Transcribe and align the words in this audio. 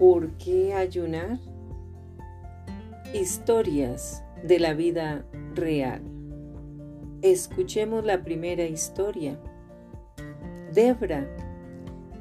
¿Por 0.00 0.30
qué 0.38 0.72
ayunar? 0.72 1.38
Historias 3.12 4.24
de 4.42 4.58
la 4.58 4.72
vida 4.72 5.26
real. 5.54 6.00
Escuchemos 7.20 8.02
la 8.06 8.24
primera 8.24 8.64
historia. 8.64 9.38
Debra 10.72 11.28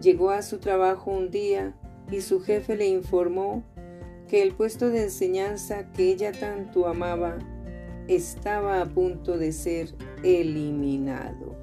llegó 0.01 0.31
a 0.31 0.41
su 0.41 0.57
trabajo 0.57 1.09
un 1.09 1.31
día 1.31 1.73
y 2.11 2.19
su 2.19 2.41
jefe 2.41 2.75
le 2.75 2.87
informó 2.87 3.63
que 4.27 4.43
el 4.43 4.53
puesto 4.55 4.89
de 4.89 5.03
enseñanza 5.03 5.89
que 5.93 6.11
ella 6.11 6.33
tanto 6.33 6.85
amaba 6.85 7.37
estaba 8.09 8.81
a 8.81 8.85
punto 8.87 9.37
de 9.37 9.53
ser 9.53 9.95
eliminado. 10.21 11.55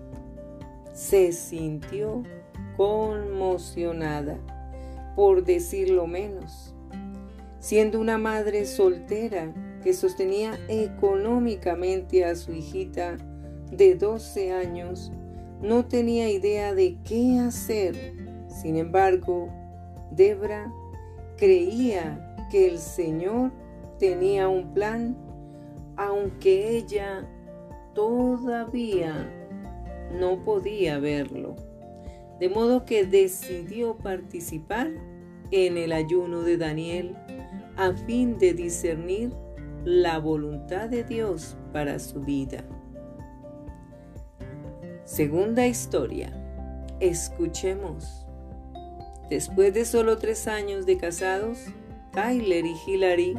Se 0.95 1.33
sintió 1.33 2.23
conmocionada, 2.78 4.38
por 5.16 5.43
decirlo 5.45 6.06
menos. 6.06 6.75
Siendo 7.59 7.98
una 7.98 8.19
madre 8.19 8.66
soltera 8.66 9.52
que 9.83 9.93
sostenía 9.95 10.59
económicamente 10.69 12.24
a 12.24 12.37
su 12.37 12.52
hijita 12.52 13.16
de 13.73 13.97
12 13.97 14.52
años, 14.52 15.10
no 15.62 15.87
tenía 15.87 16.29
idea 16.29 16.74
de 16.74 16.98
qué 17.02 17.41
hacer. 17.41 18.15
Sin 18.48 18.77
embargo, 18.77 19.48
Debra 20.12 20.71
creía 21.37 22.37
que 22.51 22.69
el 22.69 22.79
Señor 22.79 23.52
tenía 23.98 24.48
un 24.48 24.74
plan, 24.74 25.16
aunque 25.96 26.77
ella 26.77 27.27
todavía 27.95 29.33
no 30.12 30.45
podía 30.45 30.98
verlo. 30.98 31.57
De 32.40 32.48
modo 32.48 32.84
que 32.84 33.06
decidió 33.06 33.96
participar 33.96 34.90
en 35.50 35.78
el 35.78 35.92
ayuno 35.92 36.43
de 36.43 36.56
Daniel 36.56 37.16
a 37.76 37.93
fin 37.93 38.38
de 38.38 38.52
discernir 38.52 39.32
la 39.84 40.18
voluntad 40.18 40.88
de 40.88 41.04
Dios 41.04 41.56
para 41.73 41.98
su 41.98 42.20
vida. 42.20 42.65
Segunda 45.04 45.66
historia. 45.66 46.32
Escuchemos. 46.98 48.26
Después 49.30 49.73
de 49.74 49.84
solo 49.84 50.18
tres 50.18 50.48
años 50.48 50.87
de 50.87 50.98
casados, 50.98 51.66
Tyler 52.12 52.65
y 52.65 52.74
Hillary 52.87 53.34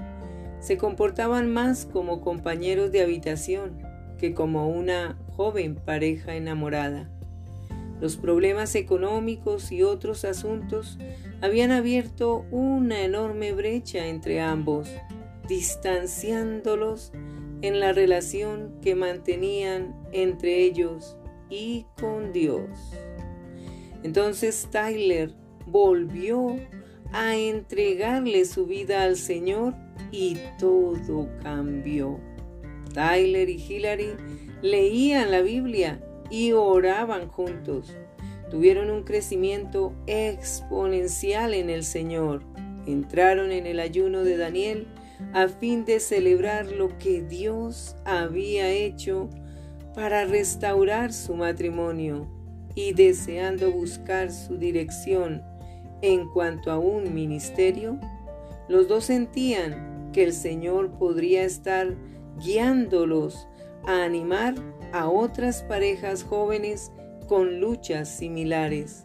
se 0.60 0.78
comportaban 0.78 1.52
más 1.52 1.86
como 1.86 2.22
compañeros 2.22 2.92
de 2.92 3.02
habitación 3.02 3.82
que 4.18 4.34
como 4.34 4.70
una 4.70 5.18
joven 5.36 5.76
pareja 5.76 6.36
enamorada. 6.36 7.10
Los 8.00 8.16
problemas 8.18 8.76
económicos 8.76 9.72
y 9.72 9.82
otros 9.84 10.24
asuntos 10.24 11.00
habían 11.42 11.72
abierto 11.72 12.46
una 12.52 13.02
enorme 13.02 13.54
brecha 13.54 14.06
entre 14.06 14.40
ambos, 14.40 14.90
distanciándolos 15.48 17.12
en 17.62 17.80
la 17.80 17.94
relación 17.94 18.80
que 18.82 18.94
mantenían 18.94 19.96
entre 20.12 20.62
ellos 20.62 21.18
y 21.50 21.86
con 22.00 22.32
Dios. 22.32 22.70
Entonces 24.04 24.68
Tyler 24.72 25.34
volvió 25.66 26.56
a 27.12 27.36
entregarle 27.36 28.46
su 28.46 28.68
vida 28.68 29.04
al 29.04 29.16
Señor 29.16 29.74
y 30.12 30.38
todo 30.60 31.30
cambió. 31.42 32.20
Tyler 32.94 33.50
y 33.50 33.56
Hillary 33.56 34.12
leían 34.62 35.32
la 35.32 35.42
Biblia 35.42 36.00
y 36.30 36.52
oraban 36.52 37.28
juntos. 37.28 37.96
Tuvieron 38.50 38.90
un 38.90 39.04
crecimiento 39.04 39.94
exponencial 40.08 41.54
en 41.54 41.70
el 41.70 41.84
Señor. 41.84 42.44
Entraron 42.86 43.52
en 43.52 43.66
el 43.66 43.80
ayuno 43.80 44.24
de 44.24 44.38
Daniel 44.38 44.88
a 45.34 45.48
fin 45.48 45.84
de 45.86 46.00
celebrar 46.00 46.68
lo 46.68 46.98
que 46.98 47.22
Dios 47.22 47.96
había 48.06 48.70
hecho 48.70 49.30
para 49.94 50.26
restaurar 50.26 51.12
su 51.12 51.36
matrimonio 51.36 52.28
y 52.76 52.94
deseando 52.94 53.72
buscar 53.72 54.32
su 54.32 54.58
dirección 54.58 55.42
en 56.02 56.30
cuanto 56.30 56.72
a 56.72 56.78
un 56.78 57.14
ministerio, 57.14 58.00
los 58.70 58.88
dos 58.88 59.06
sentían 59.06 60.12
que 60.14 60.24
el 60.24 60.34
Señor 60.34 60.92
podría 60.92 61.44
estar 61.44 61.96
guiándolos 62.40 63.48
a 63.86 64.04
animar 64.04 64.56
a 64.94 65.10
otras 65.10 65.64
parejas 65.64 66.24
jóvenes 66.24 66.92
con 67.28 67.60
luchas 67.60 68.10
similares. 68.10 69.04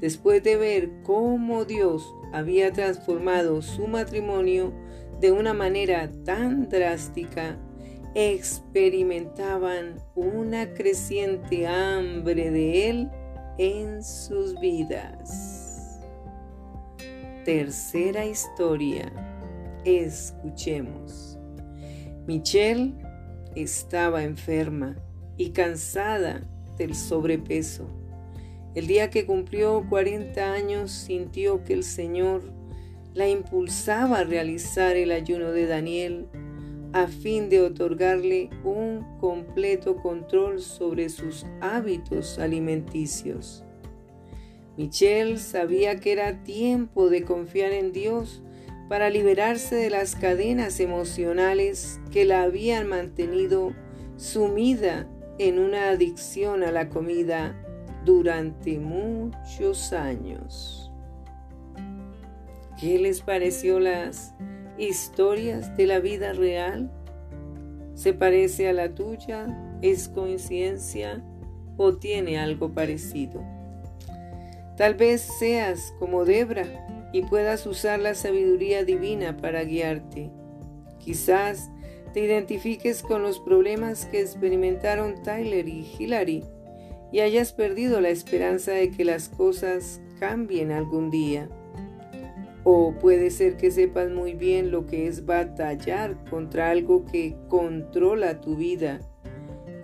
Después 0.00 0.42
de 0.42 0.56
ver 0.56 0.90
cómo 1.02 1.64
Dios 1.64 2.04
había 2.32 2.72
transformado 2.72 3.62
su 3.62 3.86
matrimonio 3.86 4.72
de 5.20 5.30
una 5.30 5.54
manera 5.54 6.10
tan 6.24 6.68
drástica, 6.68 7.56
experimentaban 8.14 9.96
una 10.14 10.72
creciente 10.74 11.66
hambre 11.66 12.50
de 12.50 12.90
Él 12.90 13.10
en 13.58 14.02
sus 14.02 14.58
vidas. 14.60 16.00
Tercera 17.44 18.24
historia. 18.24 19.12
Escuchemos. 19.84 21.38
Michelle 22.26 22.94
estaba 23.56 24.24
enferma 24.24 24.96
y 25.36 25.50
cansada 25.50 26.48
del 26.78 26.94
sobrepeso. 26.94 27.88
El 28.74 28.86
día 28.86 29.10
que 29.10 29.26
cumplió 29.26 29.86
40 29.88 30.52
años 30.52 30.90
sintió 30.90 31.62
que 31.64 31.74
el 31.74 31.84
Señor 31.84 32.42
la 33.14 33.28
impulsaba 33.28 34.18
a 34.18 34.24
realizar 34.24 34.96
el 34.96 35.12
ayuno 35.12 35.52
de 35.52 35.66
Daniel 35.66 36.26
a 36.92 37.08
fin 37.08 37.48
de 37.48 37.60
otorgarle 37.60 38.50
un 38.62 39.04
completo 39.18 39.96
control 39.96 40.60
sobre 40.60 41.08
sus 41.08 41.44
hábitos 41.60 42.38
alimenticios. 42.38 43.64
Michelle 44.76 45.38
sabía 45.38 45.98
que 45.98 46.12
era 46.12 46.44
tiempo 46.44 47.10
de 47.10 47.24
confiar 47.24 47.72
en 47.72 47.92
Dios 47.92 48.43
para 48.88 49.10
liberarse 49.10 49.76
de 49.76 49.90
las 49.90 50.14
cadenas 50.14 50.80
emocionales 50.80 52.00
que 52.10 52.24
la 52.24 52.42
habían 52.42 52.86
mantenido 52.86 53.72
sumida 54.16 55.08
en 55.38 55.58
una 55.58 55.88
adicción 55.88 56.62
a 56.62 56.70
la 56.70 56.88
comida 56.88 57.56
durante 58.04 58.78
muchos 58.78 59.92
años. 59.92 60.92
¿Qué 62.78 62.98
les 62.98 63.22
pareció 63.22 63.80
las 63.80 64.34
historias 64.78 65.76
de 65.76 65.86
la 65.86 66.00
vida 66.00 66.32
real? 66.32 66.90
¿Se 67.94 68.12
parece 68.12 68.68
a 68.68 68.72
la 68.72 68.94
tuya? 68.94 69.78
¿Es 69.80 70.08
coincidencia 70.08 71.22
o 71.76 71.96
tiene 71.96 72.38
algo 72.38 72.72
parecido? 72.72 73.42
Tal 74.76 74.94
vez 74.94 75.22
seas 75.38 75.94
como 75.98 76.24
Debra 76.24 76.64
y 77.14 77.22
puedas 77.22 77.64
usar 77.64 78.00
la 78.00 78.14
sabiduría 78.14 78.84
divina 78.84 79.36
para 79.36 79.62
guiarte. 79.62 80.32
Quizás 80.98 81.70
te 82.12 82.18
identifiques 82.18 83.04
con 83.04 83.22
los 83.22 83.38
problemas 83.38 84.06
que 84.06 84.20
experimentaron 84.20 85.22
Tyler 85.22 85.68
y 85.68 85.86
Hillary 85.96 86.42
y 87.12 87.20
hayas 87.20 87.52
perdido 87.52 88.00
la 88.00 88.08
esperanza 88.08 88.72
de 88.72 88.90
que 88.90 89.04
las 89.04 89.28
cosas 89.28 90.00
cambien 90.18 90.72
algún 90.72 91.12
día. 91.12 91.48
O 92.64 92.94
puede 92.98 93.30
ser 93.30 93.56
que 93.58 93.70
sepas 93.70 94.10
muy 94.10 94.34
bien 94.34 94.72
lo 94.72 94.84
que 94.84 95.06
es 95.06 95.24
batallar 95.24 96.16
contra 96.28 96.70
algo 96.70 97.04
que 97.04 97.36
controla 97.46 98.40
tu 98.40 98.56
vida, 98.56 98.98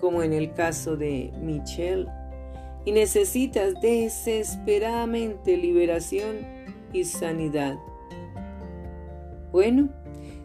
como 0.01 0.25
en 0.25 0.33
el 0.33 0.53
caso 0.53 0.97
de 0.97 1.31
Michelle, 1.41 2.07
y 2.85 2.91
necesitas 2.91 3.81
desesperadamente 3.81 5.57
liberación 5.57 6.59
y 6.93 7.05
sanidad. 7.05 7.79
Bueno, 9.53 9.89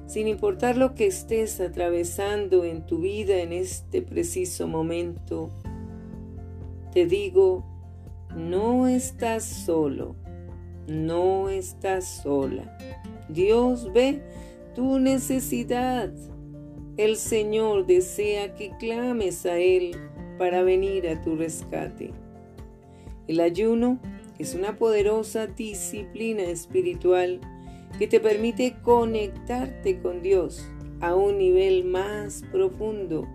sin 0.07 0.27
importar 0.27 0.77
lo 0.77 0.95
que 0.95 1.07
estés 1.07 1.59
atravesando 1.59 2.63
en 2.63 2.85
tu 2.85 2.99
vida 2.99 3.37
en 3.37 3.53
este 3.53 4.01
preciso 4.01 4.67
momento, 4.67 5.49
te 6.91 7.05
digo, 7.05 7.65
no 8.35 8.87
estás 8.87 9.43
solo, 9.43 10.15
no 10.87 11.49
estás 11.49 12.21
sola. 12.23 12.77
Dios 13.29 13.91
ve 13.93 14.21
tu 14.75 14.99
necesidad. 14.99 16.11
El 16.97 17.17
Señor 17.17 17.85
desea 17.85 18.53
que 18.55 18.71
clames 18.77 19.45
a 19.45 19.57
Él 19.57 19.95
para 20.37 20.63
venir 20.63 21.07
a 21.07 21.21
tu 21.21 21.35
rescate. 21.35 22.11
El 23.27 23.39
ayuno 23.39 23.99
es 24.39 24.55
una 24.55 24.77
poderosa 24.77 25.47
disciplina 25.47 26.43
espiritual 26.43 27.39
que 27.97 28.07
te 28.07 28.19
permite 28.19 28.75
conectarte 28.81 29.99
con 29.99 30.21
Dios 30.21 30.69
a 30.99 31.15
un 31.15 31.37
nivel 31.37 31.85
más 31.85 32.43
profundo. 32.51 33.27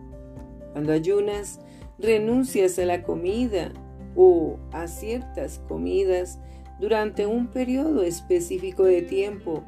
Cuando 0.73 0.93
ayunas, 0.93 1.61
renuncias 1.99 2.79
a 2.79 2.85
la 2.85 3.02
comida 3.02 3.73
o 4.17 4.58
a 4.73 4.87
ciertas 4.87 5.58
comidas 5.69 6.38
durante 6.79 7.26
un 7.26 7.49
periodo 7.49 8.03
específico 8.03 8.85
de 8.85 9.03
tiempo 9.03 9.64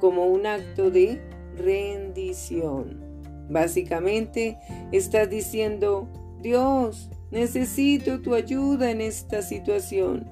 como 0.00 0.26
un 0.26 0.46
acto 0.46 0.90
de 0.90 1.20
rendición. 1.56 3.00
Básicamente 3.48 4.58
estás 4.92 5.28
diciendo, 5.28 6.08
Dios, 6.40 7.10
necesito 7.30 8.20
tu 8.20 8.34
ayuda 8.34 8.90
en 8.90 9.00
esta 9.00 9.42
situación. 9.42 10.28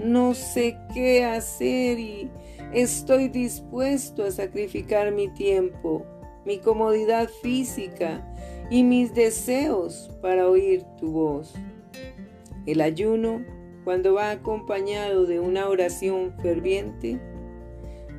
No 0.00 0.34
sé 0.34 0.78
qué 0.94 1.24
hacer 1.24 1.98
y 1.98 2.30
estoy 2.72 3.28
dispuesto 3.28 4.24
a 4.24 4.30
sacrificar 4.30 5.12
mi 5.12 5.28
tiempo, 5.28 6.04
mi 6.44 6.58
comodidad 6.58 7.28
física 7.42 8.24
y 8.70 8.82
mis 8.84 9.14
deseos 9.14 10.10
para 10.22 10.48
oír 10.48 10.84
tu 10.98 11.12
voz. 11.12 11.54
El 12.66 12.80
ayuno, 12.80 13.44
cuando 13.84 14.14
va 14.14 14.30
acompañado 14.30 15.26
de 15.26 15.40
una 15.40 15.68
oración 15.68 16.34
ferviente, 16.42 17.20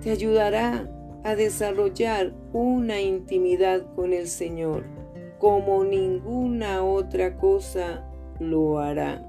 te 0.02 0.12
ayudará 0.12 0.90
a 1.24 1.36
desarrollar 1.36 2.34
una 2.54 3.02
intimidad 3.02 3.94
con 3.96 4.14
el 4.14 4.28
Señor 4.28 5.00
como 5.40 5.86
ninguna 5.86 6.84
otra 6.84 7.38
cosa 7.38 8.06
lo 8.40 8.80
hará. 8.80 9.26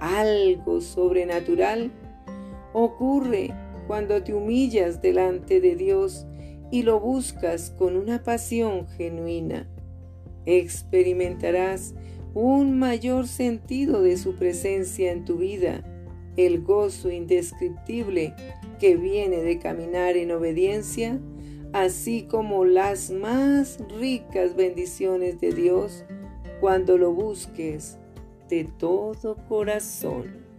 Algo 0.00 0.80
sobrenatural 0.80 1.92
ocurre 2.72 3.54
cuando 3.86 4.22
te 4.22 4.32
humillas 4.32 5.02
delante 5.02 5.60
de 5.60 5.76
Dios 5.76 6.26
y 6.70 6.82
lo 6.84 7.00
buscas 7.00 7.70
con 7.70 7.96
una 7.96 8.22
pasión 8.22 8.88
genuina. 8.96 9.68
Experimentarás 10.46 11.94
un 12.32 12.78
mayor 12.78 13.26
sentido 13.26 14.02
de 14.02 14.16
su 14.16 14.36
presencia 14.36 15.12
en 15.12 15.24
tu 15.24 15.36
vida, 15.36 15.84
el 16.36 16.62
gozo 16.62 17.10
indescriptible 17.10 18.34
que 18.78 18.96
viene 18.96 19.38
de 19.38 19.58
caminar 19.58 20.16
en 20.16 20.30
obediencia, 20.30 21.20
así 21.72 22.22
como 22.22 22.64
las 22.64 23.10
más 23.10 23.78
ricas 23.98 24.56
bendiciones 24.56 25.40
de 25.40 25.52
Dios 25.52 26.04
cuando 26.60 26.96
lo 26.96 27.12
busques 27.12 27.98
de 28.50 28.64
todo 28.64 29.36
corazón. 29.48 30.49